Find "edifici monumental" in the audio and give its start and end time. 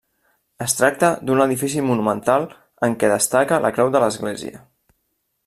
1.45-2.47